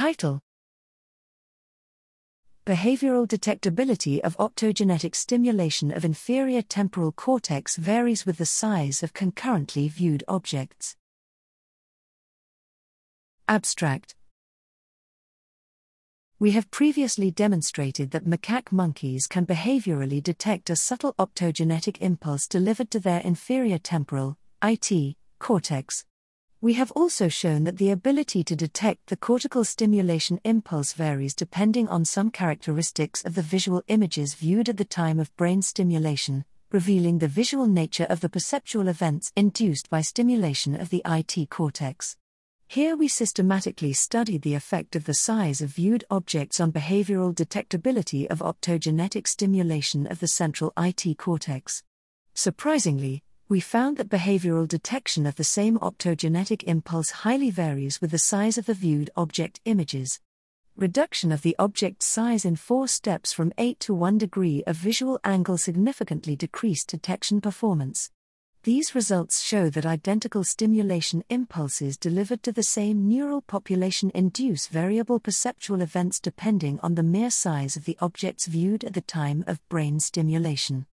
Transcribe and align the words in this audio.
Title 0.00 0.40
Behavioral 2.64 3.26
detectability 3.28 4.18
of 4.20 4.34
optogenetic 4.38 5.14
stimulation 5.14 5.92
of 5.92 6.06
inferior 6.06 6.62
temporal 6.62 7.12
cortex 7.12 7.76
varies 7.76 8.24
with 8.24 8.38
the 8.38 8.46
size 8.46 9.02
of 9.02 9.12
concurrently 9.12 9.88
viewed 9.88 10.24
objects. 10.26 10.96
Abstract 13.46 14.14
We 16.38 16.52
have 16.52 16.70
previously 16.70 17.30
demonstrated 17.30 18.12
that 18.12 18.24
macaque 18.24 18.72
monkeys 18.72 19.26
can 19.26 19.44
behaviorally 19.44 20.22
detect 20.22 20.70
a 20.70 20.76
subtle 20.76 21.12
optogenetic 21.18 21.98
impulse 22.00 22.48
delivered 22.48 22.90
to 22.92 23.00
their 23.00 23.20
inferior 23.20 23.76
temporal, 23.76 24.38
IT, 24.62 25.16
cortex. 25.38 26.06
We 26.62 26.74
have 26.74 26.90
also 26.90 27.28
shown 27.28 27.64
that 27.64 27.78
the 27.78 27.90
ability 27.90 28.44
to 28.44 28.54
detect 28.54 29.06
the 29.06 29.16
cortical 29.16 29.64
stimulation 29.64 30.40
impulse 30.44 30.92
varies 30.92 31.34
depending 31.34 31.88
on 31.88 32.04
some 32.04 32.30
characteristics 32.30 33.24
of 33.24 33.34
the 33.34 33.40
visual 33.40 33.82
images 33.88 34.34
viewed 34.34 34.68
at 34.68 34.76
the 34.76 34.84
time 34.84 35.18
of 35.18 35.34
brain 35.36 35.62
stimulation, 35.62 36.44
revealing 36.70 37.18
the 37.18 37.28
visual 37.28 37.66
nature 37.66 38.04
of 38.04 38.20
the 38.20 38.28
perceptual 38.28 38.88
events 38.88 39.32
induced 39.34 39.88
by 39.88 40.02
stimulation 40.02 40.78
of 40.78 40.90
the 40.90 41.00
IT 41.06 41.48
cortex. 41.48 42.18
Here 42.68 42.94
we 42.94 43.08
systematically 43.08 43.94
studied 43.94 44.42
the 44.42 44.54
effect 44.54 44.94
of 44.94 45.06
the 45.06 45.14
size 45.14 45.62
of 45.62 45.70
viewed 45.70 46.04
objects 46.10 46.60
on 46.60 46.72
behavioral 46.72 47.34
detectability 47.34 48.26
of 48.26 48.40
optogenetic 48.40 49.26
stimulation 49.26 50.06
of 50.06 50.20
the 50.20 50.28
central 50.28 50.74
IT 50.76 51.16
cortex. 51.16 51.82
Surprisingly, 52.34 53.24
we 53.50 53.58
found 53.58 53.96
that 53.96 54.08
behavioral 54.08 54.68
detection 54.68 55.26
of 55.26 55.34
the 55.34 55.42
same 55.42 55.76
optogenetic 55.80 56.62
impulse 56.68 57.10
highly 57.10 57.50
varies 57.50 58.00
with 58.00 58.12
the 58.12 58.18
size 58.18 58.56
of 58.56 58.64
the 58.64 58.74
viewed 58.74 59.10
object 59.16 59.60
images. 59.64 60.20
Reduction 60.76 61.32
of 61.32 61.42
the 61.42 61.56
object 61.58 62.00
size 62.00 62.44
in 62.44 62.54
four 62.54 62.86
steps 62.86 63.32
from 63.32 63.52
8 63.58 63.80
to 63.80 63.92
1 63.92 64.18
degree 64.18 64.62
of 64.68 64.76
visual 64.76 65.18
angle 65.24 65.58
significantly 65.58 66.36
decreased 66.36 66.90
detection 66.90 67.40
performance. 67.40 68.12
These 68.62 68.94
results 68.94 69.42
show 69.42 69.68
that 69.70 69.84
identical 69.84 70.44
stimulation 70.44 71.24
impulses 71.28 71.96
delivered 71.96 72.44
to 72.44 72.52
the 72.52 72.62
same 72.62 73.08
neural 73.08 73.42
population 73.42 74.12
induce 74.14 74.68
variable 74.68 75.18
perceptual 75.18 75.80
events 75.80 76.20
depending 76.20 76.78
on 76.84 76.94
the 76.94 77.02
mere 77.02 77.30
size 77.30 77.74
of 77.74 77.84
the 77.84 77.98
objects 78.00 78.46
viewed 78.46 78.84
at 78.84 78.94
the 78.94 79.00
time 79.00 79.42
of 79.48 79.68
brain 79.68 79.98
stimulation. 79.98 80.86